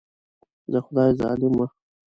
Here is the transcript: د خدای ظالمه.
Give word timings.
د 0.71 0.73
خدای 0.85 1.11
ظالمه. 1.19 1.65